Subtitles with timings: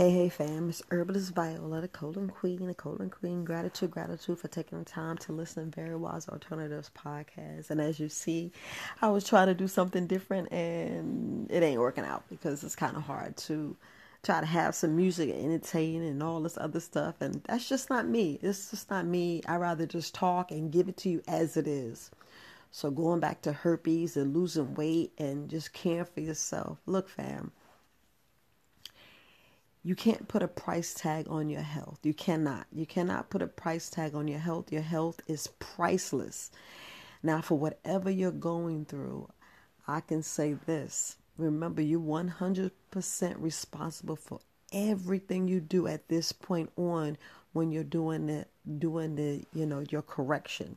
[0.00, 0.70] Hey, hey, fam.
[0.70, 3.44] It's Herbalist Viola, the Colon Queen, the Colon Queen.
[3.44, 7.68] Gratitude, gratitude for taking the time to listen to Very Wise Alternatives podcast.
[7.68, 8.50] And as you see,
[9.02, 12.96] I was trying to do something different and it ain't working out because it's kind
[12.96, 13.76] of hard to
[14.22, 17.16] try to have some music and entertain and all this other stuff.
[17.20, 18.38] And that's just not me.
[18.40, 19.42] It's just not me.
[19.46, 22.10] I rather just talk and give it to you as it is.
[22.70, 26.78] So going back to herpes and losing weight and just caring for yourself.
[26.86, 27.52] Look, fam
[29.82, 32.00] you can't put a price tag on your health.
[32.02, 32.66] You cannot.
[32.70, 34.70] You cannot put a price tag on your health.
[34.70, 36.50] Your health is priceless.
[37.22, 39.30] Now, for whatever you're going through,
[39.88, 41.16] I can say this.
[41.38, 42.70] Remember, you're 100%
[43.38, 44.40] responsible for
[44.72, 47.16] everything you do at this point on
[47.52, 50.76] when you're doing it, doing the, you know, your correction.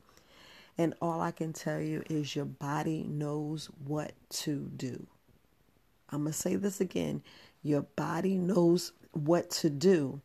[0.77, 5.05] And all I can tell you is your body knows what to do.
[6.13, 7.23] I'm going to say this again.
[7.63, 10.21] Your body knows what to do.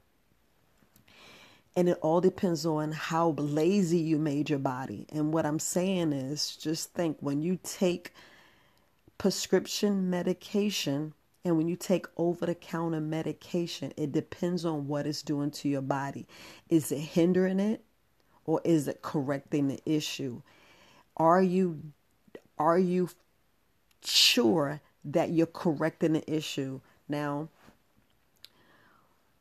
[1.76, 5.06] And it all depends on how lazy you made your body.
[5.12, 8.12] And what I'm saying is just think when you take
[9.16, 15.22] prescription medication and when you take over the counter medication, it depends on what it's
[15.22, 16.26] doing to your body.
[16.68, 17.84] Is it hindering it
[18.44, 20.42] or is it correcting the issue?
[21.16, 21.80] Are you
[22.58, 23.08] are you
[24.04, 26.80] sure that you're correcting the issue?
[27.08, 27.48] Now,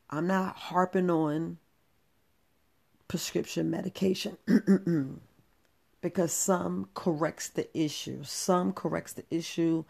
[0.09, 1.57] I'm not harping on
[3.07, 4.37] prescription medication
[6.01, 8.23] because some corrects the issue.
[8.23, 9.83] Some corrects the issue,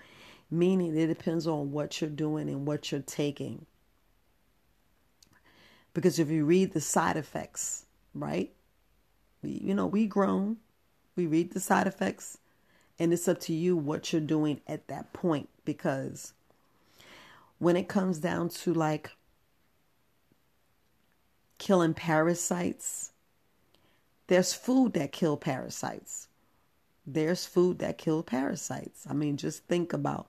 [0.49, 3.65] meaning it depends on what you're doing and what you're taking.
[5.93, 8.51] Because if you read the side effects, right?
[9.41, 10.57] You know, we grown,
[11.15, 12.37] we read the side effects,
[12.99, 15.49] and it's up to you what you're doing at that point.
[15.65, 16.33] Because
[17.59, 19.11] when it comes down to like
[21.57, 23.11] killing parasites.
[24.27, 26.27] There's food that kill parasites.
[27.05, 29.05] There's food that kill parasites.
[29.09, 30.27] I mean, just think about,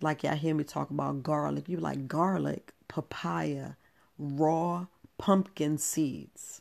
[0.00, 1.68] like y'all hear me talk about garlic.
[1.68, 3.72] You like garlic, papaya,
[4.18, 4.86] raw
[5.18, 6.60] pumpkin seeds.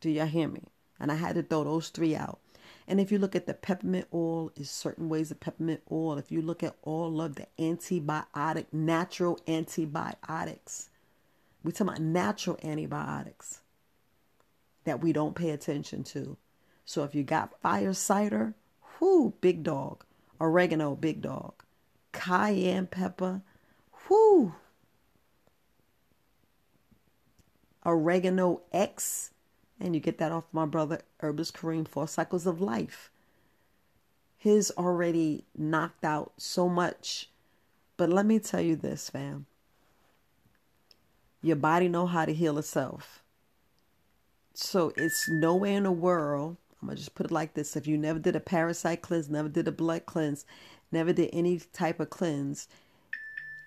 [0.00, 0.64] Do y'all hear me?
[0.98, 2.40] And I had to throw those three out.
[2.88, 6.16] And if you look at the peppermint oil, is certain ways of peppermint oil.
[6.16, 10.88] If you look at all of the antibiotic, natural antibiotics,
[11.62, 13.60] we talk about natural antibiotics
[14.84, 16.38] that we don't pay attention to.
[16.86, 18.54] So if you got fire cider,
[18.98, 20.04] whoo, big dog.
[20.40, 21.62] Oregano, big dog.
[22.12, 23.42] Cayenne pepper,
[24.08, 24.54] whoo.
[27.84, 29.32] Oregano X,
[29.80, 33.10] and you get that off my brother Herbalist Kareem, Four Cycles of Life.
[34.36, 37.28] His already knocked out so much.
[37.96, 39.46] But let me tell you this, fam.
[41.42, 43.22] Your body know how to heal itself.
[44.54, 46.56] So it's nowhere in the world.
[46.80, 49.48] I'm gonna just put it like this: if you never did a parasite cleanse, never
[49.48, 50.44] did a blood cleanse,
[50.92, 52.68] never did any type of cleanse,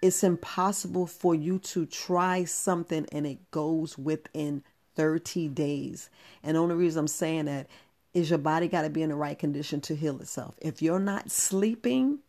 [0.01, 4.63] it's impossible for you to try something and it goes within
[4.95, 6.09] 30 days.
[6.43, 7.67] And the only reason I'm saying that
[8.13, 10.55] is your body got to be in the right condition to heal itself.
[10.61, 12.19] If you're not sleeping,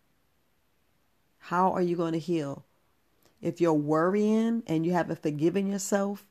[1.38, 2.64] how are you going to heal?
[3.40, 6.24] If you're worrying and you haven't forgiven yourself,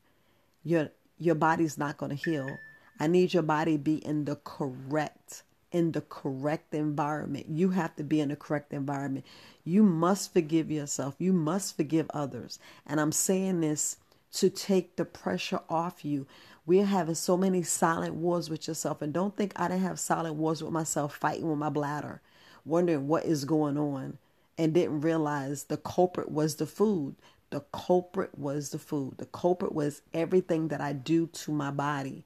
[0.64, 2.56] your your body's not going to heal.
[2.98, 7.46] I need your body be in the correct in the correct environment.
[7.48, 9.24] You have to be in the correct environment.
[9.64, 11.14] You must forgive yourself.
[11.18, 12.58] You must forgive others.
[12.86, 13.96] And I'm saying this
[14.32, 16.26] to take the pressure off you.
[16.66, 19.02] We're having so many silent wars with yourself.
[19.02, 22.20] And don't think I didn't have silent wars with myself, fighting with my bladder,
[22.64, 24.18] wondering what is going on
[24.58, 27.16] and didn't realize the culprit was the food.
[27.50, 29.18] The culprit was the food.
[29.18, 32.24] The culprit was everything that I do to my body.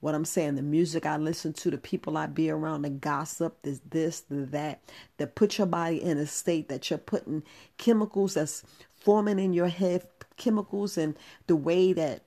[0.00, 3.62] What I'm saying, the music I listen to, the people I be around, the gossip,
[3.62, 4.80] this, this, the that,
[5.18, 7.42] that put your body in a state that you're putting
[7.76, 8.62] chemicals that's
[8.94, 10.06] forming in your head,
[10.40, 11.16] chemicals and
[11.46, 12.22] the way that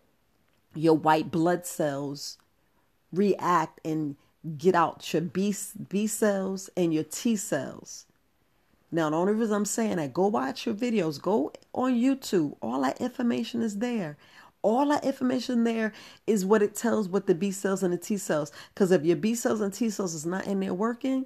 [0.74, 2.38] your white blood cells
[3.12, 4.15] react and
[4.57, 5.54] get out your B,
[5.89, 8.06] B cells and your T cells.
[8.92, 12.56] Now, the only reason I'm saying that, go watch your videos, go on YouTube.
[12.62, 14.18] All that information is there.
[14.62, 15.94] All that information there
[16.27, 18.51] is what it tells what the B cells and the T cells.
[18.74, 21.25] Because if your B cells and T cells is not in there working,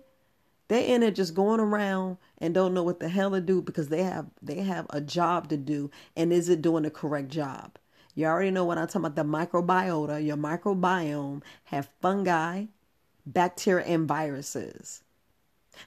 [0.68, 3.88] they're in there just going around and don't know what the hell to do because
[3.90, 5.90] they have they have a job to do.
[6.16, 7.78] And is it doing the correct job?
[8.16, 9.16] You already know what I'm talking about.
[9.16, 12.66] The microbiota, your microbiome have fungi,
[13.26, 15.04] bacteria, and viruses.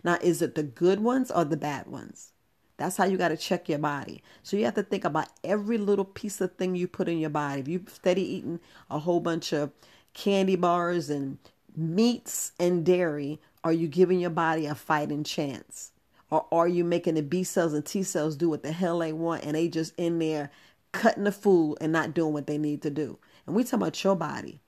[0.05, 2.33] Now, is it the good ones or the bad ones?
[2.76, 4.23] That's how you got to check your body.
[4.43, 7.31] So you have to think about every little piece of thing you put in your
[7.31, 7.61] body.
[7.61, 9.73] If you steady eating a whole bunch of
[10.15, 11.38] candy bars and
[11.76, 15.93] meats and dairy, are you giving your body a fighting chance?
[16.31, 19.12] Or are you making the B cells and T cells do what the hell they
[19.12, 20.51] want and they just in there
[20.93, 23.19] cutting the food and not doing what they need to do?
[23.47, 24.61] And we talking about your body.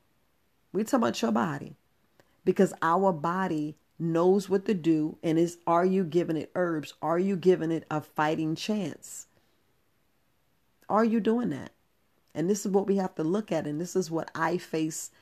[0.73, 1.77] We talking about your body.
[2.44, 6.94] Because our body knows what to do and is are you giving it herbs?
[7.00, 9.27] Are you giving it a fighting chance?
[10.89, 11.71] Are you doing that?
[12.35, 15.12] And this is what we have to look at and this is what I face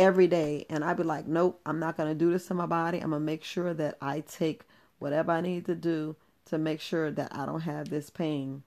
[0.00, 2.66] every day and I'd be like, "Nope, I'm not going to do this to my
[2.66, 2.98] body.
[2.98, 4.62] I'm going to make sure that I take
[4.98, 6.16] whatever I need to do
[6.46, 8.62] to make sure that I don't have this pain.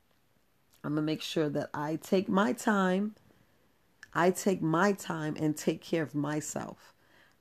[0.84, 3.16] I'm going to make sure that I take my time.
[4.14, 6.94] I take my time and take care of myself.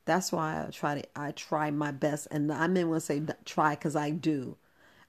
[0.05, 3.23] That's why I try to I try my best, and I mean when I say
[3.45, 4.57] try because I do.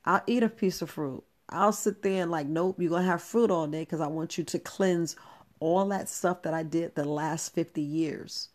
[0.06, 1.24] I'll eat a piece of fruit.
[1.50, 4.38] I'll sit there and like, nope, you're gonna have fruit all day because I want
[4.38, 5.16] you to cleanse
[5.60, 8.50] all that stuff that I did the last 50 years.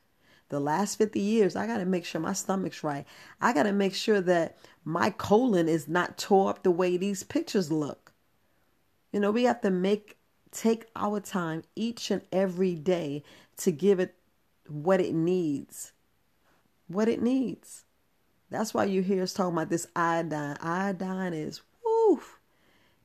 [0.50, 3.04] The last 50 years, I got to make sure my stomach's right.
[3.40, 7.22] I got to make sure that my colon is not tore up the way these
[7.22, 8.12] pictures look.
[9.12, 10.16] You know, we have to make
[10.50, 13.22] take our time each and every day
[13.58, 14.14] to give it
[14.66, 15.92] what it needs
[16.88, 17.84] what it needs.
[18.50, 20.56] That's why you hear us talking about this iodine.
[20.60, 22.20] Iodine is woo,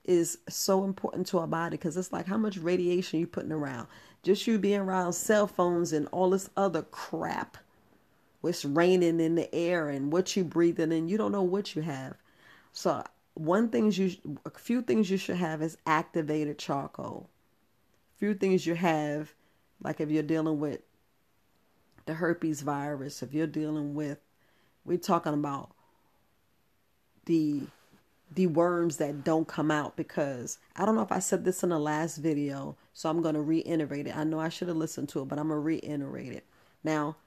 [0.06, 3.88] is so important to our body because it's like how much radiation you're putting around.
[4.24, 7.58] Just you being around cell phones and all this other crap.
[8.42, 11.82] What's raining in the air and what you breathing in, you don't know what you
[11.82, 12.16] have.
[12.72, 13.04] So
[13.36, 14.16] one things you
[14.46, 17.30] a few things you should have is activated charcoal.
[18.18, 19.34] Few things you have,
[19.82, 20.82] like if you're dealing with
[22.06, 24.20] the herpes virus, if you're dealing with,
[24.86, 25.72] we're talking about
[27.26, 27.62] the
[28.36, 31.70] the worms that don't come out because I don't know if I said this in
[31.70, 34.16] the last video, so I'm going to reiterate it.
[34.16, 36.46] I know I should have listened to it, but I'm going to reiterate it.
[36.84, 37.18] Now,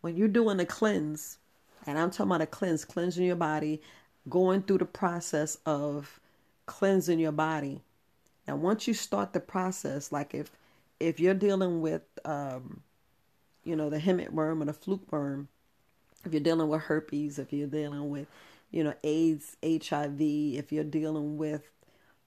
[0.00, 1.38] when you're doing a cleanse,
[1.86, 3.80] and I'm talking about a cleanse, cleansing your body,
[4.28, 6.20] going through the process of
[6.66, 7.82] cleansing your body.
[8.48, 10.50] Now, once you start the process, like if
[10.98, 12.82] if you're dealing with um,
[13.66, 15.48] you know, the hemorrhoid worm or the fluke worm,
[16.24, 18.28] if you're dealing with herpes, if you're dealing with,
[18.76, 21.70] you know, AIDS, HIV, if you're dealing with,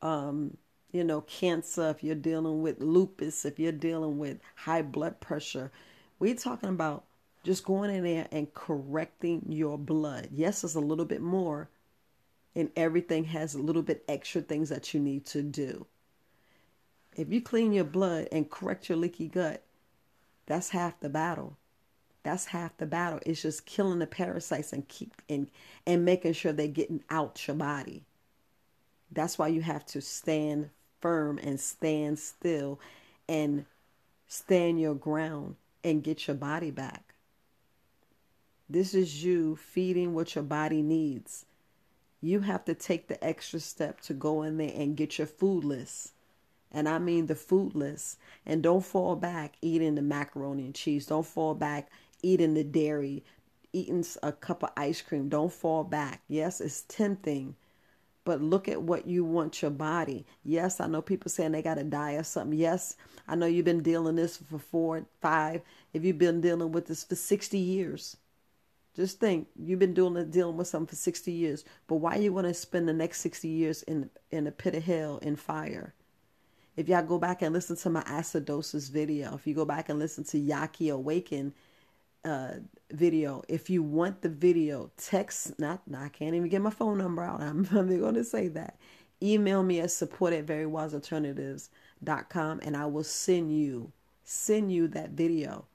[0.02, 0.58] um,
[0.92, 5.72] you know, cancer, if you're dealing with lupus, if you're dealing with high blood pressure,
[6.18, 7.04] we're talking about
[7.44, 10.30] just going in there and correcting your blood.
[10.32, 11.70] Yes, it's a little bit more,
[12.56, 15.86] and everything has a little bit extra things that you need to do.
[17.16, 19.62] If you clean your blood and correct your leaky gut,
[20.48, 21.59] that's half the battle.
[22.30, 23.20] That's half the battle.
[23.26, 25.50] It's just killing the parasites and keep and
[25.88, 28.04] and making sure they're getting out your body.
[29.12, 30.70] That's why you have to stand
[31.02, 32.80] firm and stand still
[33.28, 33.66] and
[34.28, 37.16] stand your ground and get your body back.
[38.70, 41.48] This is you feeding what your body needs.
[42.22, 45.64] You have to take the extra step to go in there and get your food
[45.64, 46.12] list
[46.72, 48.18] and I mean the foodless.
[48.46, 51.08] And don't fall back eating the macaroni and cheese.
[51.08, 51.90] Don't fall back
[52.22, 53.24] eating the dairy,
[53.74, 55.30] eating a cup of ice cream.
[55.30, 56.22] Don't fall back.
[56.28, 57.56] Yes, it's tempting,
[58.26, 60.26] but look at what you want your body.
[60.44, 62.58] Yes, I know people saying they got to die or something.
[62.58, 62.96] Yes,
[63.28, 65.62] I know you've been dealing this for four, five.
[65.94, 68.18] If you've been dealing with this for 60 years,
[68.96, 71.64] just think you've been doing dealing with something for 60 years.
[71.88, 74.84] But why you want to spend the next 60 years in in a pit of
[74.84, 75.94] hell in fire?
[76.76, 80.00] If y'all go back and listen to my acidosis video, if you go back and
[80.00, 81.54] listen to Yahki Awaken
[82.26, 82.56] uh,
[82.92, 87.24] video, if you want the video, text, not, I can't even get my phone number
[87.24, 87.40] out.
[87.50, 88.78] I'm, I'm going to say that.
[89.22, 93.92] Email me at support at verywisealternatives.com and I will send you,
[94.24, 95.66] send you that video.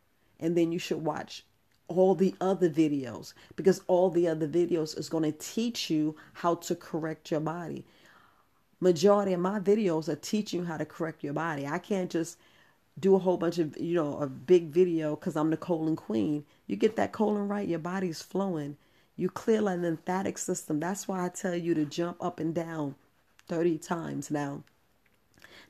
[0.41, 1.45] And then you should watch
[1.87, 6.55] all the other videos because all the other videos is going to teach you how
[6.55, 7.85] to correct your body
[8.85, 11.67] majority of my videos are teaching you how to correct your body.
[11.67, 12.39] I can't just
[12.99, 16.45] do a whole bunch of, you know, a big video because I'm the colon queen.
[16.67, 18.77] You get that colon right, your body's flowing.
[19.17, 20.81] You clear the lymphatic system.
[20.81, 22.95] That's why I tell you to jump up and down
[23.49, 24.63] 30 times now.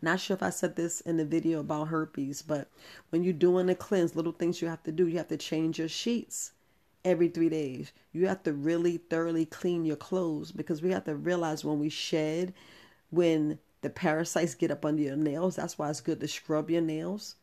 [0.01, 2.69] Not sure if I said this in the video about herpes, but
[3.11, 5.07] when you're doing a cleanse, little things you have to do.
[5.07, 6.53] You have to change your sheets
[7.05, 7.93] every three days.
[8.13, 11.89] You have to really thoroughly clean your clothes because we have to realize when we
[11.89, 12.55] shed,
[13.11, 15.57] when the parasites get up under your nails.
[15.57, 17.35] That's why it's good to scrub your nails.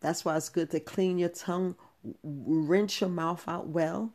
[0.00, 1.76] That's why it's good to clean your tongue,
[2.24, 4.14] rinse your mouth out well.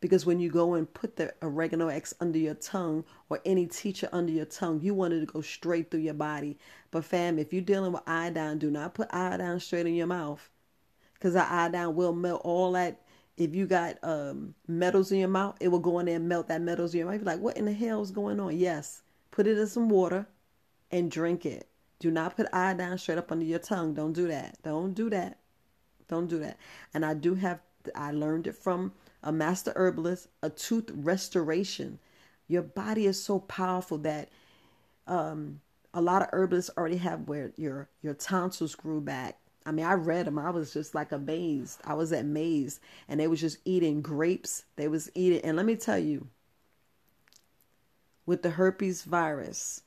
[0.00, 4.08] Because when you go and put the oregano X under your tongue or any teacher
[4.12, 6.58] under your tongue, you want it to go straight through your body.
[6.90, 10.50] But fam, if you're dealing with iodine, do not put iodine straight in your mouth.
[11.14, 13.02] Because the iodine will melt all that.
[13.36, 16.48] If you got um, metals in your mouth, it will go in there and melt
[16.48, 17.20] that metals in your mouth.
[17.20, 18.58] You're like, what in the hell is going on?
[18.58, 19.02] Yes.
[19.30, 20.26] Put it in some water
[20.90, 21.68] and drink it.
[21.98, 23.94] Do not put iodine straight up under your tongue.
[23.94, 24.58] Don't do that.
[24.62, 25.38] Don't do that.
[26.08, 26.58] Don't do that.
[26.94, 27.60] And I do have,
[27.94, 31.98] I learned it from a master herbalist, a tooth restoration.
[32.48, 34.28] Your body is so powerful that
[35.06, 35.60] um,
[35.94, 39.38] a lot of herbalists already have where your your tonsils grew back.
[39.64, 40.38] I mean, I read them.
[40.38, 41.80] I was just like amazed.
[41.84, 44.64] I was amazed, and they was just eating grapes.
[44.76, 46.28] They was eating, and let me tell you,
[48.26, 49.82] with the herpes virus,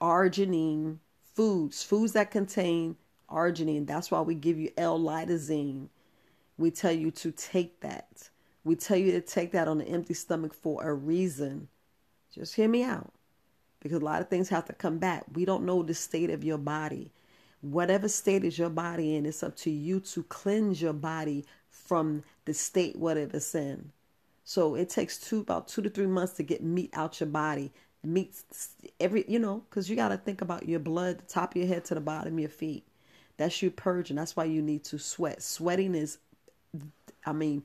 [0.00, 0.98] arginine
[1.34, 2.96] foods, foods that contain
[3.30, 3.86] arginine.
[3.86, 5.88] That's why we give you L-lysine.
[6.56, 8.30] We tell you to take that.
[8.64, 11.68] We tell you to take that on an empty stomach for a reason.
[12.34, 13.12] Just hear me out.
[13.80, 15.24] Because a lot of things have to come back.
[15.34, 17.12] We don't know the state of your body.
[17.60, 22.24] Whatever state is your body in, it's up to you to cleanse your body from
[22.44, 23.92] the state whatever it's in.
[24.44, 27.70] So it takes two about two to three months to get meat out your body.
[28.04, 28.30] Meat
[29.00, 31.66] every you know, because you got to think about your blood, the top of your
[31.66, 32.86] head to the bottom of your feet.
[33.36, 34.16] That's you purging.
[34.16, 35.42] That's why you need to sweat.
[35.42, 36.18] Sweating is,
[37.24, 37.64] I mean,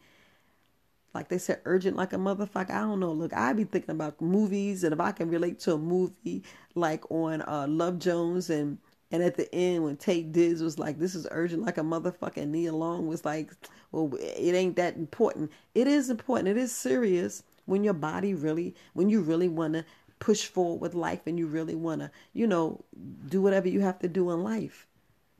[1.13, 2.71] like they said, urgent like a motherfucker.
[2.71, 3.11] I don't know.
[3.11, 6.43] Look, I be thinking about movies, and if I can relate to a movie
[6.75, 8.77] like on uh, Love Jones, and
[9.11, 12.37] and at the end when Taye Diggs was like, "This is urgent like a motherfucker,"
[12.37, 13.51] and Nia Long was like,
[13.91, 16.47] "Well, it ain't that important." It is important.
[16.47, 19.85] It is serious when your body really, when you really want to
[20.23, 22.79] push forward with life, and you really want to, you know,
[23.27, 24.87] do whatever you have to do in life.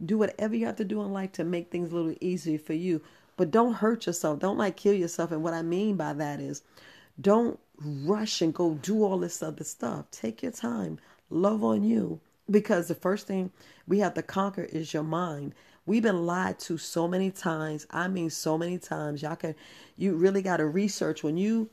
[0.06, 2.74] Do whatever you have to do in life to make things a little easier for
[2.74, 3.02] you.
[3.38, 4.40] But don't hurt yourself.
[4.40, 5.32] Don't like kill yourself.
[5.32, 6.64] And what I mean by that is
[7.22, 10.12] don't rush and go do all this other stuff.
[10.12, 11.00] Take your time.
[11.30, 12.20] Love on you.
[12.52, 13.52] Because the first thing
[13.88, 15.56] we have to conquer is your mind.
[15.86, 17.88] We've been lied to so many times.
[17.90, 19.22] I mean, so many times.
[19.22, 19.56] Y'all can,
[19.96, 21.24] you really got to research.
[21.24, 21.70] When you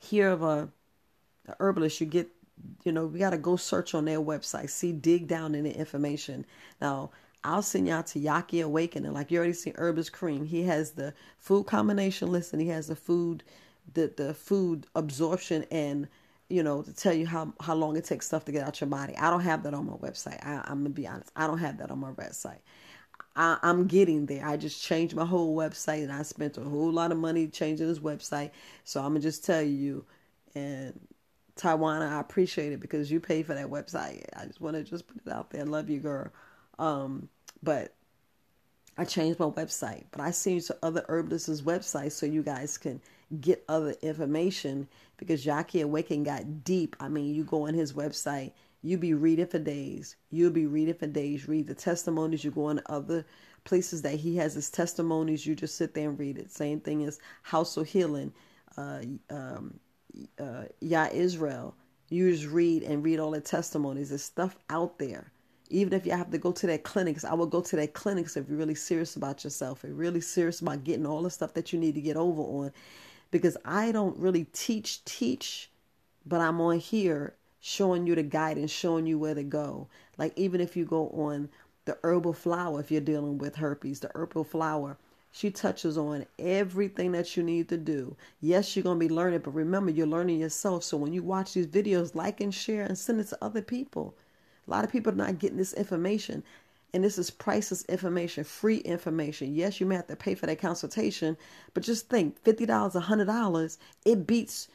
[0.00, 0.70] hear of a,
[1.48, 2.28] a herbalist, you get
[2.84, 5.76] you know, we got to go search on their website, see, dig down in the
[5.76, 6.46] information.
[6.80, 7.10] Now,
[7.42, 9.12] I'll send y'all to Yahki Awakening.
[9.12, 10.46] Like you already seen Herbalist Kareem.
[10.46, 13.42] He has the food combination list and he has the food,
[13.92, 16.08] the, the food absorption and,
[16.48, 18.88] you know, to tell you how, how long it takes stuff to get out your
[18.88, 19.14] body.
[19.16, 20.44] I don't have that on my website.
[20.44, 21.30] I, I'm going to be honest.
[21.36, 22.60] I don't have that on my website.
[23.36, 24.46] I, am getting there.
[24.46, 27.88] I just changed my whole website and I spent a whole lot of money changing
[27.88, 28.52] this website.
[28.84, 30.04] So I'm going to just tell you
[30.54, 30.98] and
[31.56, 34.24] Taiwan, I appreciate it because you paid for that website.
[34.36, 35.64] I just want to just put it out there.
[35.64, 36.32] Love you, girl.
[36.78, 37.28] Um,
[37.62, 37.94] but
[38.98, 43.00] I changed my website, but I seen to other herbalists' websites so you guys can
[43.40, 46.96] get other information because Yahki Awaken got deep.
[47.00, 50.16] I mean, you go on his website, you be reading for days.
[50.30, 51.48] You'll be reading for days.
[51.48, 52.44] Read the testimonies.
[52.44, 53.24] You go on other
[53.64, 55.46] places that he has his testimonies.
[55.46, 56.50] You just sit there and read it.
[56.50, 58.32] Same thing as House of Healing.
[58.76, 59.80] Uh, um,
[60.38, 61.74] uh, Yah Israel,
[62.08, 64.10] you just read and read all the testimonies.
[64.10, 65.32] There's stuff out there.
[65.70, 68.36] Even if you have to go to their clinics, I will go to their clinics
[68.36, 71.72] if you're really serious about yourself and really serious about getting all the stuff that
[71.72, 72.72] you need to get over on.
[73.30, 75.70] Because I don't really teach, teach,
[76.26, 79.88] but I'm on here showing you the guidance, showing you where to go.
[80.18, 81.48] Like even if you go on
[81.86, 84.98] the herbal flower, if you're dealing with herpes, the herbal flower,
[85.36, 88.16] she touches on everything that you need to do.
[88.40, 90.84] Yes, you're going to be learning, but remember, you're learning yourself.
[90.84, 94.14] So when you watch these videos, like and share and send it to other people.
[94.68, 96.44] A lot of people are not getting this information.
[96.92, 99.56] And this is priceless information, free information.
[99.56, 101.36] Yes, you may have to pay for that consultation,
[101.74, 104.68] but just think $50, $100, it beats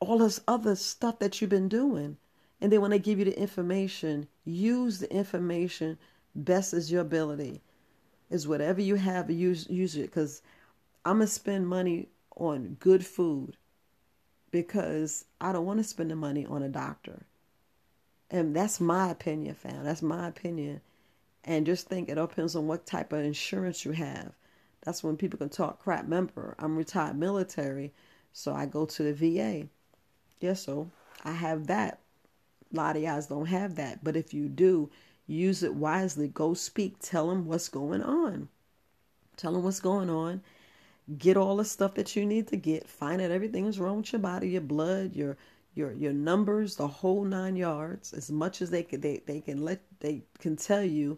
[0.00, 2.16] all this other stuff that you've been doing.
[2.60, 5.98] And then when they give you the information, use the information
[6.34, 7.60] best as your ability
[8.30, 10.02] is whatever you have, use use it.
[10.02, 10.42] Because
[11.04, 13.56] I'm gonna spend money on good food
[14.50, 17.26] because I don't want to spend the money on a doctor.
[18.30, 19.84] And that's my opinion, fam.
[19.84, 20.80] That's my opinion.
[21.44, 24.32] And just think it all depends on what type of insurance you have.
[24.82, 26.04] That's when people can talk crap.
[26.04, 27.92] Remember, I'm retired military,
[28.32, 29.68] so I go to the VA.
[30.40, 30.90] Yeah, so
[31.24, 32.00] I have that.
[32.72, 34.04] A lot of y'all don't have that.
[34.04, 34.90] But if you do,
[35.30, 36.26] Use it wisely.
[36.26, 36.96] Go speak.
[36.98, 38.48] Tell them what's going on.
[39.36, 40.42] Tell them what's going on.
[41.18, 42.88] Get all the stuff that you need to get.
[42.88, 45.36] Find out everything is wrong with your body, your blood, your
[45.72, 48.12] your your numbers, the whole nine yards.
[48.12, 51.16] As much as they can they, they can let they can tell you.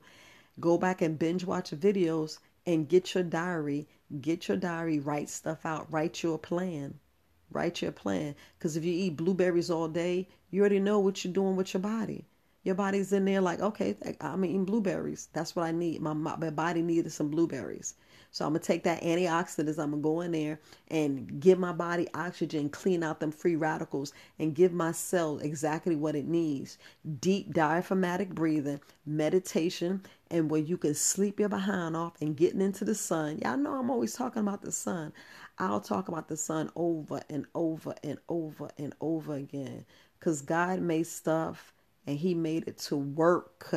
[0.60, 2.38] Go back and binge watch videos.
[2.66, 3.88] and get your diary.
[4.20, 7.00] Get your diary, write stuff out, write your plan.
[7.50, 8.34] Write your plan.
[8.58, 11.80] Because if you eat blueberries all day, you already know what you're doing with your
[11.80, 12.26] body.
[12.64, 15.28] Your body's in there like, okay, I'm eating blueberries.
[15.32, 16.00] That's what I need.
[16.00, 17.94] My, my, body needed some blueberries.
[18.30, 19.78] So I'm going to take that antioxidants.
[19.78, 23.56] I'm going to go in there and give my body oxygen, clean out them free
[23.56, 26.78] radicals, and give my cell exactly what it needs.
[27.20, 32.84] Deep diaphragmatic breathing, meditation, and where you can sleep your behind off and getting into
[32.84, 33.38] the sun.
[33.42, 35.12] Y'all know I'm always talking about the sun.
[35.58, 39.84] I'll talk about the sun over and over and over and over again.
[40.18, 41.72] Because God made stuff
[42.06, 43.74] and He made it to work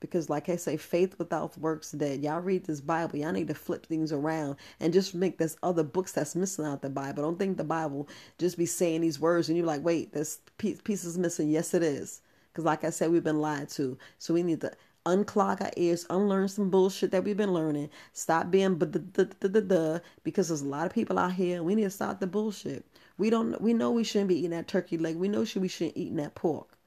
[0.00, 2.22] because, like I say, faith without works dead.
[2.22, 3.18] Y'all read this Bible.
[3.18, 6.82] Y'all need to flip things around and just make there's other books that's missing out
[6.82, 7.22] the Bible.
[7.22, 10.80] Don't think the Bible just be saying these words and you're like, wait, this piece,
[10.80, 11.50] piece is missing.
[11.50, 12.20] Yes, it is.
[12.52, 13.98] Because, like I said, we've been lied to.
[14.18, 14.72] So we need to
[15.04, 17.90] unclog our ears, unlearn some bullshit that we've been learning.
[18.12, 21.62] Stop being but the because there's a lot of people out here.
[21.62, 22.84] we need to stop the bullshit.
[23.16, 23.60] We don't.
[23.60, 25.16] We know we shouldn't be eating that turkey leg.
[25.16, 26.77] We know we shouldn't eating that pork.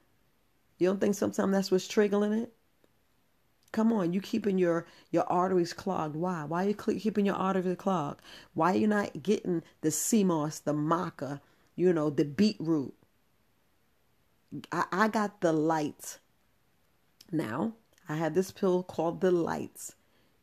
[0.81, 2.51] You don't think sometimes that's what's triggering it?
[3.71, 6.15] Come on, you keeping your your arteries clogged.
[6.15, 6.43] Why?
[6.43, 8.23] Why are you keeping your arteries clogged?
[8.55, 11.39] Why are you not getting the sea moss, the maca,
[11.75, 12.95] you know, the beetroot?
[14.71, 16.17] I, I got the light.
[17.31, 17.73] Now,
[18.09, 19.93] I have this pill called the lights.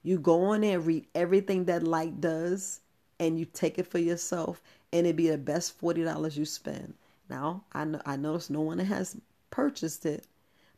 [0.05, 2.79] You go on there, read everything that light does,
[3.19, 6.95] and you take it for yourself, and it'd be the best $40 you spend.
[7.29, 9.17] Now, I know I notice no one has
[9.51, 10.27] purchased it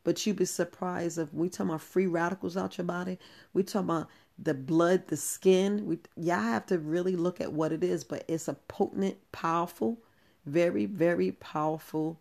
[0.03, 3.19] but you'd be surprised if we talk about free radicals out your body.
[3.53, 4.09] We talk about
[4.39, 5.85] the blood, the skin.
[5.85, 9.99] We y'all have to really look at what it is, but it's a potent, powerful,
[10.45, 12.19] very, very powerful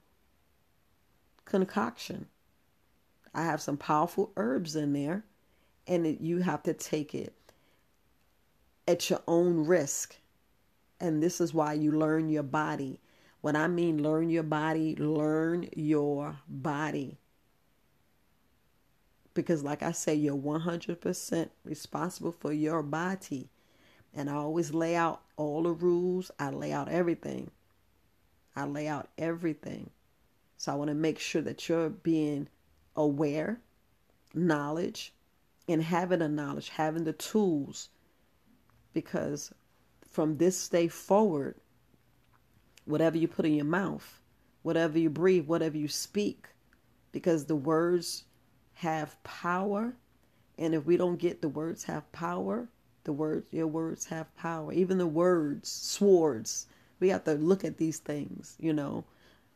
[1.45, 2.26] concoction.
[3.35, 5.25] I have some powerful herbs in there,
[5.87, 7.33] and it, you have to take it
[8.87, 10.16] at your own risk.
[11.00, 13.00] And this is why you learn your body.
[13.40, 17.18] When I mean learn your body, learn your body
[19.35, 23.48] because like I say, you're 100% responsible for your body.
[24.12, 26.31] And I always lay out all the rules.
[26.38, 27.50] I lay out everything.
[28.57, 29.90] I lay out everything.
[30.57, 32.48] So I want to make sure that you're being
[32.96, 33.61] aware,
[34.35, 35.12] knowledge,
[35.68, 37.88] and having the knowledge, having the tools.
[38.92, 39.53] Because
[40.11, 41.55] from this day forward,
[42.90, 44.20] whatever you put in your mouth,
[44.62, 46.48] whatever you breathe, whatever you speak,
[47.12, 48.24] because the words
[48.74, 49.94] have power.
[50.59, 52.68] And if we don't get the words have power,
[53.05, 54.72] the words, your words have power.
[54.72, 56.66] Even the words, swords,
[56.98, 59.05] we have to look at these things, you know.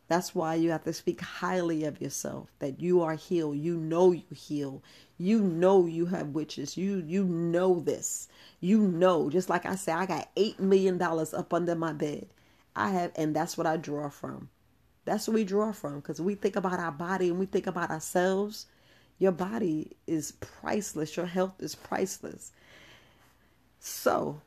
[0.07, 3.57] That's why you have to speak highly of yourself, that you are healed.
[3.57, 4.83] You know you heal.
[5.17, 6.77] You know you have witches.
[6.77, 8.29] You you know this.
[8.61, 12.27] You know, just like I say, I got eight million dollars up under my bed.
[12.77, 14.49] I have, and that's what I draw from.
[15.05, 15.97] That's what we draw from.
[15.97, 18.67] Because we think about our body and we think about ourselves.
[19.19, 21.17] Your body is priceless.
[21.17, 22.53] Your health is priceless.
[23.79, 24.41] So,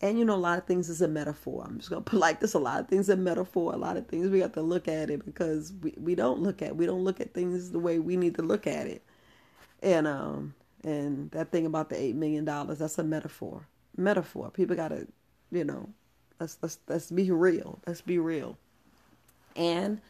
[0.00, 1.64] and you know, a lot of things is a metaphor.
[1.66, 3.74] I'm just gonna put like this: a lot of things are metaphor.
[3.74, 6.62] A lot of things we have to look at it because we, we don't look
[6.62, 9.02] at we don't look at things the way we need to look at it.
[9.82, 13.66] And um and that thing about the eight million dollars that's a metaphor.
[13.96, 14.50] Metaphor.
[14.50, 15.06] People gotta,
[15.50, 15.88] you know,
[16.40, 17.78] let's let's let's be real.
[17.86, 18.58] Let's be real.
[19.56, 20.00] And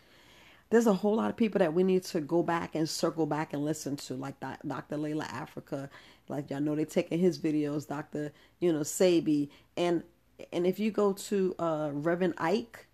[0.70, 3.54] there's a whole lot of people that we need to go back and circle back
[3.54, 4.96] and listen to, like Dr.
[4.96, 5.88] Llaila Afrika.
[6.28, 8.32] Like y'all know they taking his videos, Dr.
[8.60, 10.02] You know Sebi, and
[10.52, 12.86] and if you go to uh, Reverend Ike,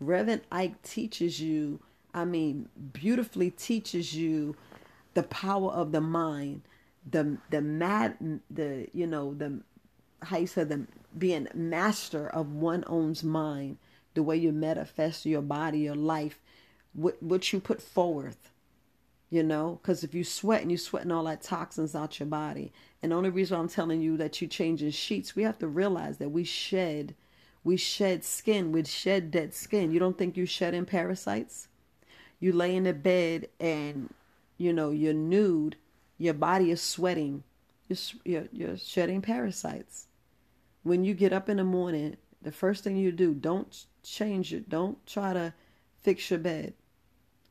[0.00, 1.80] Reverend Ike teaches you.
[2.12, 4.54] I mean, beautifully teaches you
[5.14, 6.62] the power of the mind,
[7.08, 9.60] the the mad, the you know the
[10.22, 13.78] how you said the being master of one own's mind,
[14.14, 16.40] the way you manifest your body, your life,
[16.92, 18.50] what what you put forth
[19.34, 19.80] you know?
[19.82, 22.72] Because if you sweat and you sweating all that toxins out your body
[23.02, 26.18] and the only reason i'm telling you that you changing sheets we have to realize
[26.18, 27.16] that we shed
[27.64, 29.90] we shed skin we shed dead skin.
[29.90, 31.66] You don't think you shedding parasites?
[32.38, 34.14] You lay in the bed and
[34.56, 35.74] you know you're nude
[36.16, 37.42] your body is sweating
[37.88, 40.06] you're, you're, you're shedding parasites
[40.84, 44.68] when you get up in the morning the first thing you do don't change it
[44.68, 45.52] don't try to
[46.02, 46.74] fix your bed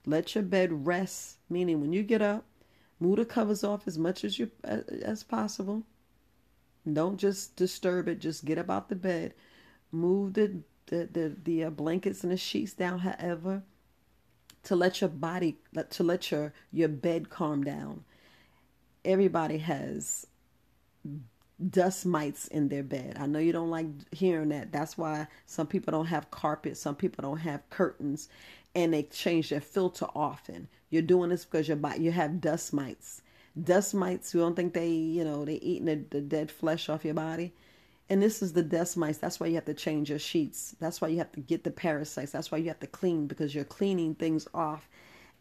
[0.06, 2.46] let your bed rest, meaning when you get up,
[3.00, 5.84] move the covers off as much as you as possible.
[6.92, 8.20] Don't just disturb it.
[8.20, 9.34] Just get up out the bed,
[9.92, 13.64] move the the the, the uh, blankets and the sheets down, however,
[14.64, 15.58] to let your body
[15.90, 18.04] to let your your bed calm down.
[19.06, 20.28] Everybody has
[21.70, 23.18] dust mites in their bed.
[23.20, 24.72] I know you don't like hearing that.
[24.72, 28.30] That's why some people don't have carpet, some people don't have curtains,
[28.76, 30.68] and they change their filter often.
[30.90, 33.22] You're doing this because your body you have dust mites.
[33.62, 37.06] Dust mites, you don't think they, you know, they eating the, the dead flesh off
[37.06, 37.54] your body.
[38.10, 39.20] And this is the dust mites.
[39.20, 40.76] That's why you have to change your sheets.
[40.80, 42.32] That's why you have to get the parasites.
[42.32, 44.90] That's why you have to clean because you're cleaning things off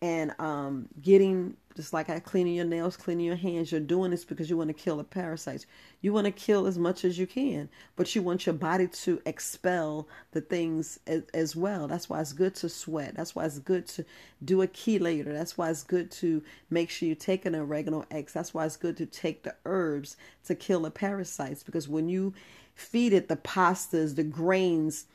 [0.03, 3.73] and um, getting just like I cleaning your nails, cleaning your hands.
[3.73, 5.65] You're doing this because you want to kill the parasites.
[6.03, 9.23] You want to kill as much as you can, but you want your body to
[9.25, 11.89] expel the things as, as well.
[11.89, 13.15] That's why it's good to sweat.
[13.17, 14.05] That's why it's good to
[14.45, 15.33] do a chelator.
[15.33, 18.33] That's why it's good to make sure you take an oregano X.
[18.33, 22.35] That's why it's good to take the herbs to kill the parasites because when you
[22.75, 25.07] feed it the pastas, the grains,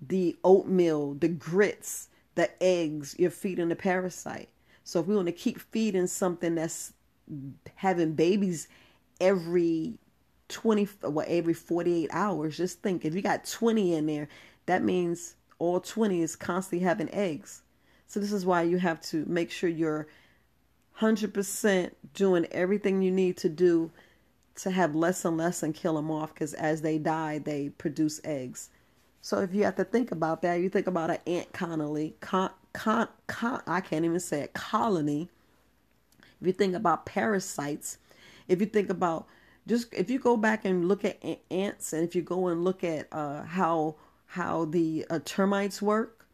[0.00, 4.48] the oatmeal, the grits the eggs, you're feeding the parasite.
[4.84, 6.92] So if we want to keep feeding something that's
[7.74, 8.68] having babies
[9.20, 9.98] every
[10.48, 14.28] 20 what every 48 hours, just think if you got 20 in there,
[14.66, 17.62] that means all 20 is constantly having eggs.
[18.06, 20.06] So this is why you have to make sure you're
[21.00, 23.90] 100% doing everything you need to do
[24.56, 28.20] to have less and less and kill them off because as they die, they produce
[28.24, 28.70] eggs.
[29.26, 32.48] So if you have to think about that, you think about an ant colony, con,
[32.72, 35.28] con, con, I can't even say it, colony.
[36.40, 37.98] If you think about parasites,
[38.46, 39.26] if you think about
[39.66, 41.18] just if you go back and look at
[41.50, 46.24] ants, and if you go and look at uh, how how the uh, termites work,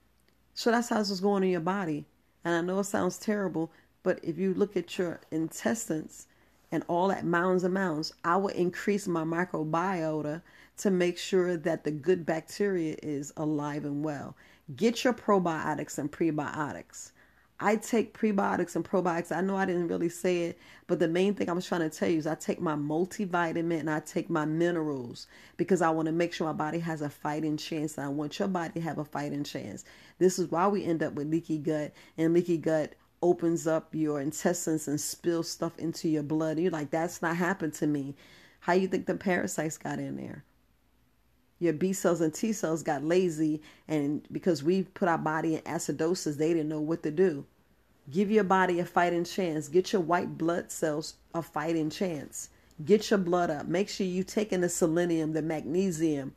[0.52, 2.04] so that's how is going in your body.
[2.44, 6.26] And I know it sounds terrible, but if you look at your intestines
[6.70, 10.42] and all that mounds and mounds, I will increase my microbiota
[10.78, 14.36] to make sure that the good bacteria is alive and well.
[14.74, 17.12] Get your probiotics and prebiotics.
[17.60, 19.30] I take prebiotics and probiotics.
[19.30, 20.58] I know I didn't really say it,
[20.88, 23.78] but the main thing I was trying to tell you is I take my multivitamin
[23.78, 27.08] and I take my minerals because I want to make sure my body has a
[27.08, 27.96] fighting chance.
[27.96, 29.84] And I want your body to have a fighting chance.
[30.18, 34.20] This is why we end up with leaky gut, and leaky gut opens up your
[34.20, 36.58] intestines and spills stuff into your blood.
[36.58, 38.16] You're like, that's not happened to me.
[38.58, 40.44] How you think the parasites got in there?
[41.62, 45.60] Your B cells and T cells got lazy, and because we put our body in
[45.60, 47.46] acidosis, they didn't know what to do.
[48.10, 49.68] Give your body a fighting chance.
[49.68, 52.50] Get your white blood cells a fighting chance.
[52.84, 53.68] Get your blood up.
[53.68, 56.34] Make sure you take in the selenium, the magnesium,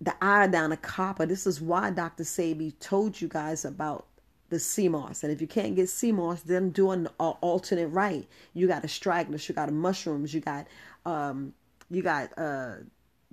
[0.00, 1.24] the iodine, the copper.
[1.24, 2.24] This is why Dr.
[2.24, 4.06] Sebi told you guys about
[4.48, 5.22] the moss.
[5.22, 8.26] And if you can't get moss, then do an alternate right.
[8.54, 10.66] You got astragalus, you got mushrooms, you got
[11.06, 11.54] um,
[11.92, 12.74] you got uh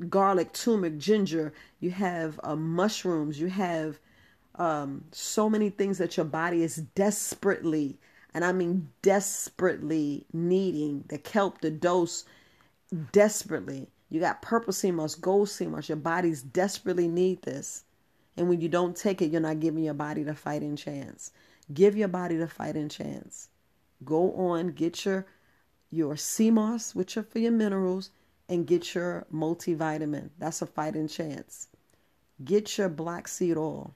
[0.07, 3.99] garlic, turmeric, ginger, you have uh, mushrooms, you have
[4.55, 7.97] um, so many things that your body is desperately,
[8.33, 12.25] and I mean desperately needing the kelp, the dose,
[13.12, 13.88] desperately.
[14.09, 15.89] You got purple sea moss, gold sea moss.
[15.89, 17.83] Your bodies desperately need this.
[18.35, 21.31] And when you don't take it, you're not giving your body the fighting chance.
[21.73, 23.49] Give your body the fighting chance.
[24.03, 25.25] Go on, get your
[25.91, 28.12] your sea moss, which are for your minerals,
[28.49, 30.31] and get your multivitamin.
[30.39, 31.67] That's a fighting chance.
[32.43, 33.93] Get your black seed oil.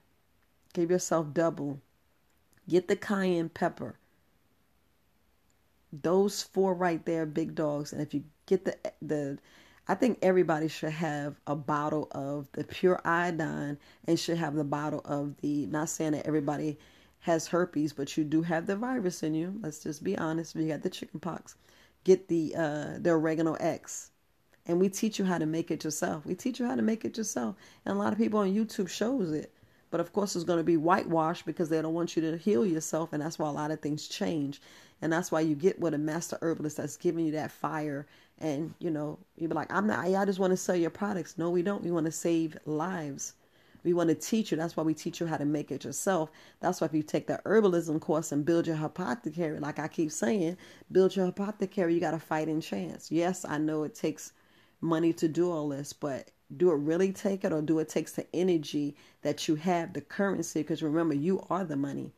[0.72, 1.80] Give yourself double.
[2.68, 3.98] Get the cayenne pepper.
[5.92, 7.92] Those four right there, big dogs.
[7.92, 9.38] And if you get the the
[9.86, 14.64] I think everybody should have a bottle of the pure iodine and should have the
[14.64, 16.78] bottle of the not saying that everybody
[17.20, 19.58] has herpes, but you do have the virus in you.
[19.62, 20.54] Let's just be honest.
[20.54, 21.56] You got the chicken pox.
[22.04, 24.10] Get the uh the oregano X
[24.66, 26.24] and we teach you how to make it yourself.
[26.24, 27.56] We teach you how to make it yourself.
[27.84, 29.52] And a lot of people on YouTube shows it.
[29.90, 32.66] But of course it's going to be whitewashed because they don't want you to heal
[32.66, 34.60] yourself and that's why a lot of things change.
[35.00, 38.06] And that's why you get with a master herbalist that's giving you that fire
[38.38, 41.38] and you know, you be like, I'm not I just want to sell your products.
[41.38, 41.84] No, we don't.
[41.84, 43.34] We want to save lives.
[43.84, 44.56] We want to teach you.
[44.56, 46.30] That's why we teach you how to make it yourself.
[46.60, 50.10] That's why if you take the herbalism course and build your apothecary, like I keep
[50.10, 50.56] saying,
[50.90, 53.12] build your apothecary, you got a fighting chance.
[53.12, 54.32] Yes, I know it takes
[54.84, 58.12] money to do all this, but do it really take it or do it takes
[58.12, 60.60] the energy that you have, the currency?
[60.60, 62.12] Because remember, you are the money.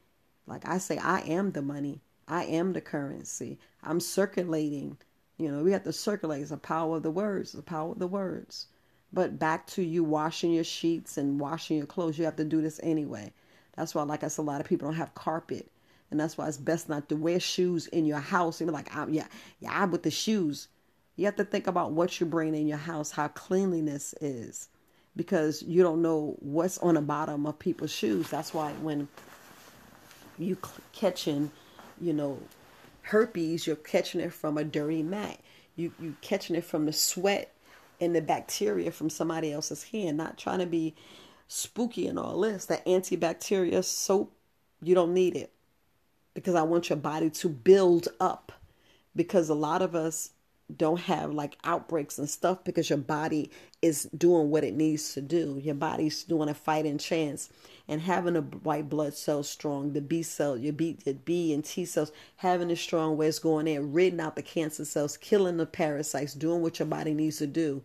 [0.46, 2.00] Like I say, I am the money.
[2.28, 3.58] I am the currency.
[3.82, 4.98] I'm circulating.
[5.38, 6.42] You know, we have to circulate.
[6.42, 8.66] It's the power of the words, the power of the words.
[9.12, 12.60] But back to you washing your sheets and washing your clothes, you have to do
[12.60, 13.32] this anyway.
[13.76, 15.70] That's why, like I said, a lot of people don't have carpet.
[16.10, 18.60] And that's why it's best not to wear shoes in your house.
[18.60, 19.26] And be like, I'm, yeah,
[19.60, 20.68] yeah, I'm with the shoes.
[21.16, 24.68] You have to think about what you bring in your house, how cleanliness is,
[25.16, 28.28] because you don't know what's on the bottom of people's shoes.
[28.28, 29.08] That's why when
[30.38, 30.58] you
[30.92, 31.50] catching,
[32.00, 32.38] you know,
[33.02, 35.38] herpes, you're catching it from a dirty mat.
[35.76, 37.52] you you catching it from the sweat
[38.00, 40.18] and the bacteria from somebody else's hand.
[40.18, 40.94] Not trying to be
[41.48, 42.66] spooky and all this.
[42.66, 44.32] That antibacterial soap,
[44.82, 45.50] you don't need it
[46.34, 48.52] because I want your body to build up.
[49.14, 50.30] Because a lot of us
[50.74, 53.50] don't have like outbreaks and stuff because your body
[53.82, 55.60] is doing what it needs to do.
[55.62, 57.48] Your body's doing a fighting chance
[57.86, 61.64] and having a white blood cell strong, the B cell, your B, your B and
[61.64, 65.56] T cells, having it strong where it's going in, ridding out the cancer cells, killing
[65.56, 67.82] the parasites, doing what your body needs to do.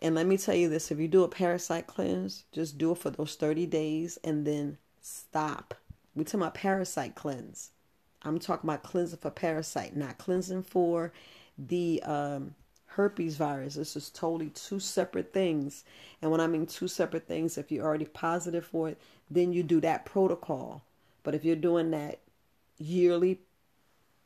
[0.00, 2.98] And let me tell you this if you do a parasite cleanse, just do it
[2.98, 5.74] for those 30 days and then stop.
[6.14, 7.70] We're talking about parasite cleanse.
[8.22, 11.12] I'm talking about cleansing for parasite, not cleansing for
[11.68, 12.54] the um,
[12.86, 13.74] herpes virus.
[13.74, 15.84] This is totally two separate things.
[16.20, 18.98] And when I mean two separate things, if you're already positive for it,
[19.30, 20.82] then you do that protocol.
[21.22, 22.18] But if you're doing that
[22.78, 23.40] yearly,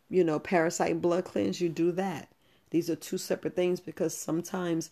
[0.08, 2.28] you know, parasite blood cleanse, you do that.
[2.70, 4.90] These are two separate things because sometimes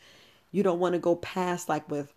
[0.53, 2.13] you don't want to go past like with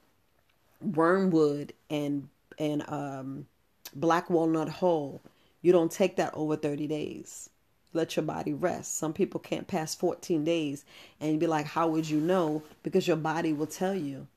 [0.82, 3.48] wormwood and and um,
[3.96, 5.22] black walnut hull.
[5.62, 7.50] You don't take that over 30 days
[7.94, 8.98] let your body rest.
[8.98, 10.86] Some people can't pass 14 days
[11.20, 12.64] and be like, How would you know?
[12.84, 14.28] Because your body will tell you.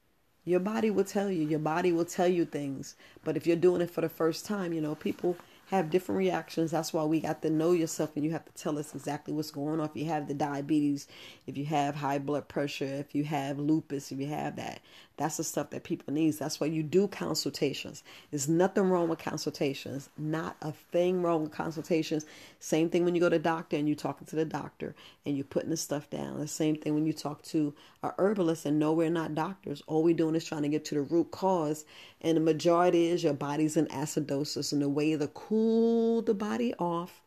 [0.44, 1.46] Your body will tell you.
[1.46, 2.96] Your body will tell you things.
[3.24, 5.36] But if you're doing it for the first time, you know, people
[5.70, 6.72] have different reactions.
[6.72, 9.52] That's why we got to know yourself and you have to tell us exactly what's
[9.52, 9.86] going on.
[9.86, 11.06] If you have the diabetes,
[11.46, 14.80] if you have high blood pressure, if you have lupus, if you have that,
[15.20, 16.32] that's the stuff that people need.
[16.32, 18.02] That's why you do consultations.
[18.30, 20.08] There's nothing wrong with consultations.
[20.16, 22.24] Not a thing wrong with consultations.
[22.58, 24.94] Same thing when you go to doctor and you're talking to the doctor
[25.26, 26.40] and you're putting the stuff down.
[26.40, 29.82] The same thing when you talk to a herbalist and no, we're not doctors.
[29.86, 31.84] All we're doing is trying to get to the root cause.
[32.22, 34.72] And the majority is your body's in acidosis.
[34.72, 37.20] And the way to cool the body off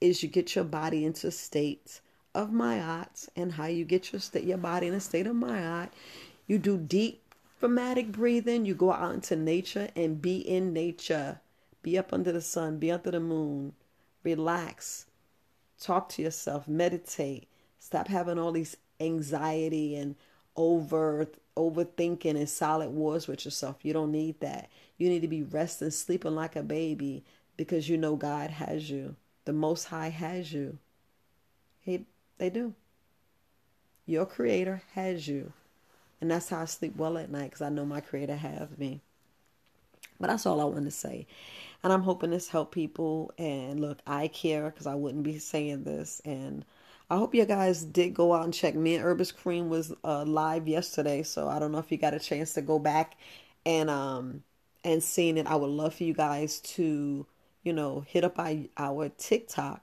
[0.00, 2.00] is you get your body into states
[2.34, 5.88] of myats and how you get your state your body in a state of myot
[6.48, 7.22] you do deep
[7.60, 8.64] phragmatic breathing.
[8.64, 11.40] You go out into nature and be in nature.
[11.82, 13.74] Be up under the sun, be under the moon.
[14.24, 15.06] Relax.
[15.80, 17.46] Talk to yourself, meditate.
[17.78, 20.16] Stop having all these anxiety and
[20.56, 23.76] over overthinking and silent wars with yourself.
[23.82, 24.70] You don't need that.
[24.96, 27.24] You need to be resting, sleeping like a baby
[27.56, 29.16] because you know God has you.
[29.44, 30.78] The Most High has you.
[31.80, 32.06] He,
[32.38, 32.74] they do.
[34.06, 35.52] Your Creator has you.
[36.20, 39.00] And that's how I sleep well at night because I know my Creator has me.
[40.20, 41.26] But that's all I want to say.
[41.82, 43.32] And I'm hoping this help people.
[43.38, 46.20] And look, I care because I wouldn't be saying this.
[46.24, 46.64] And
[47.10, 48.74] I hope you guys did go out and check.
[48.74, 52.14] Me and Herbis Kareem was uh, live yesterday, so I don't know if you got
[52.14, 53.16] a chance to go back
[53.64, 54.42] and um
[54.84, 55.46] and seeing it.
[55.46, 57.26] I would love for you guys to
[57.62, 59.82] you know hit up our, our TikTok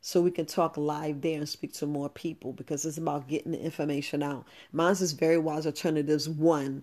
[0.00, 3.52] so we can talk live there and speak to more people because it's about getting
[3.52, 4.46] the information out.
[4.72, 6.82] Mine's is Very Wise Alternatives 1.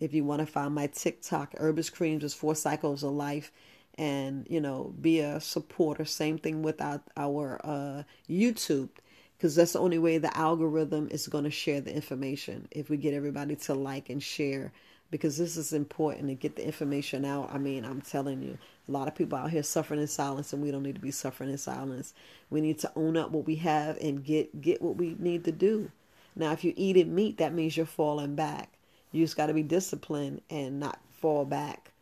[0.00, 3.52] If you want to find my TikTok, Herbis Kareem's is Four Cycles of Life
[3.96, 6.04] and, you know, be a supporter.
[6.04, 8.90] Same thing with our, our uh, YouTube
[9.36, 12.96] because that's the only way the algorithm is going to share the information if we
[12.96, 14.72] get everybody to like and share
[15.10, 17.50] because this is important to get the information out.
[17.52, 20.62] I mean, I'm telling you, a lot of people out here suffering in silence, and
[20.62, 22.12] we don't need to be suffering in silence.
[22.50, 25.52] We need to own up what we have and get get what we need to
[25.52, 25.90] do.
[26.36, 28.70] Now, if you're eating meat, that means you're falling back.
[29.10, 31.92] You just got to be disciplined and not fall back.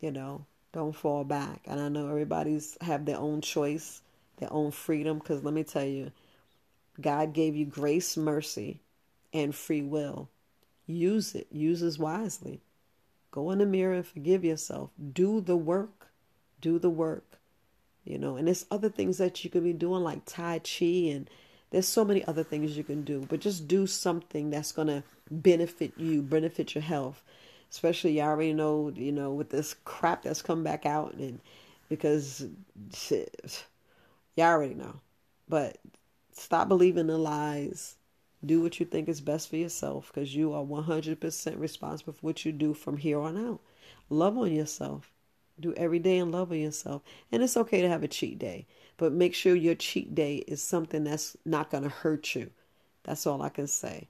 [0.00, 1.60] You know, don't fall back.
[1.66, 4.00] And I know everybody's have their own choice,
[4.38, 5.18] their own freedom.
[5.18, 6.10] Because let me tell you,
[7.00, 8.80] God gave you grace, mercy,
[9.32, 10.28] and free will
[10.86, 11.46] Use it.
[11.50, 12.60] Use it wisely.
[13.30, 14.90] Go in the mirror and forgive yourself.
[15.12, 16.08] Do the work.
[16.60, 17.38] Do the work.
[18.04, 21.28] You know, and there's other things that you could be doing like Tai Chi and
[21.70, 23.26] there's so many other things you can do.
[23.28, 27.22] But just do something that's gonna benefit you, benefit your health.
[27.70, 31.40] Especially you already know, you know, with this crap that's come back out and
[31.88, 32.46] because
[32.94, 33.64] shit,
[34.36, 35.00] you already know.
[35.48, 35.78] But
[36.32, 37.96] stop believing the lies
[38.44, 42.44] do what you think is best for yourself because you are 100% responsible for what
[42.44, 43.60] you do from here on out.
[44.10, 45.10] Love on yourself.
[45.58, 47.02] Do every day and love on yourself.
[47.30, 50.62] And it's okay to have a cheat day, but make sure your cheat day is
[50.62, 52.50] something that's not going to hurt you.
[53.04, 54.08] That's all I can say.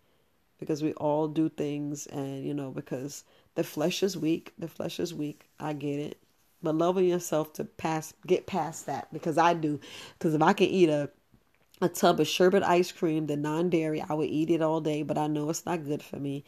[0.59, 4.53] Because we all do things, and you know, because the flesh is weak.
[4.59, 5.49] The flesh is weak.
[5.61, 6.19] I get it.
[6.63, 9.81] But loving yourself to pass, get past that because I do.
[10.19, 11.11] Because if I can eat a
[11.81, 14.01] a tub of sherbet ice cream, the non dairy.
[14.09, 16.45] I would eat it all day, but I know it's not good for me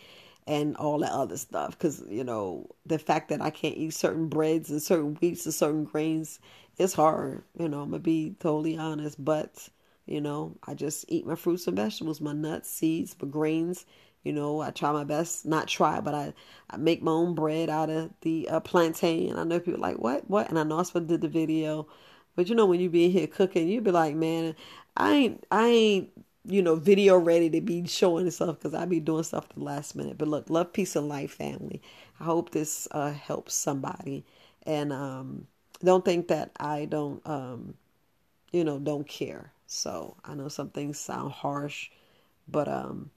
[0.47, 4.29] and all that other stuff because you know the fact that I can't eat certain
[4.29, 6.39] breads and certain wheats and certain grains
[6.79, 9.69] it's hard you know I'm gonna be totally honest but
[10.07, 13.87] You know, I just eat my fruits and vegetables, my nuts, seeds, my grains.
[14.25, 16.35] You know, I try my best, not try, but I,
[16.71, 19.37] I make my own bread out of the uh, plantain.
[19.37, 20.49] I know people like, what, what?
[20.49, 21.89] And I know I supposed did the video.
[22.37, 24.55] But you know, when you be here cooking, you'd be like, man,
[24.97, 26.11] I ain't, I ain't,
[26.45, 29.97] you know, video ready to be showing stuff because I be doing stuff the last
[29.97, 30.19] minute.
[30.19, 31.83] But look, love, peace, and life, family.
[32.21, 34.25] I hope this uh, helps somebody.
[34.65, 35.47] And um,
[35.85, 37.75] don't think that I don't, um,
[38.53, 39.53] you know, don't care.
[39.67, 41.91] So I know some things sound harsh,
[42.49, 43.11] but um,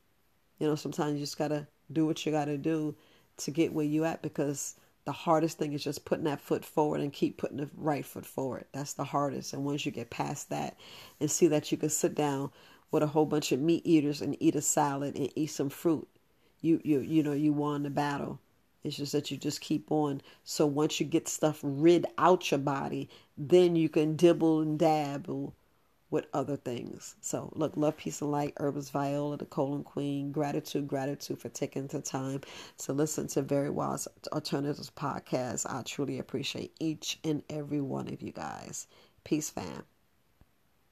[0.59, 2.95] you know, sometimes you just gotta do what you gotta do
[3.37, 4.75] to get where you at because
[5.09, 8.27] the hardest thing is just putting that foot forward and keep putting the right foot
[8.27, 8.65] forward.
[8.73, 9.53] That's the hardest.
[9.53, 10.77] And once you get past that
[11.19, 12.51] and see that you can sit down
[12.91, 16.07] with a whole bunch of meat eaters and eat a salad and eat some fruit,
[16.61, 18.39] you you you know you won the battle.
[18.83, 20.21] It's just that you just keep on.
[20.43, 25.55] So once you get stuff rid out your body, then you can dibble and dabble
[26.11, 27.15] with other things.
[27.21, 30.31] So look, love, peace, and light, Herbs Viola, the colon queen.
[30.31, 32.41] Gratitude, gratitude for taking the time
[32.79, 35.65] to listen to Very Wise Alternatives podcast.
[35.69, 38.87] I truly appreciate each and every one of you guys.
[39.23, 39.83] Peace, fam.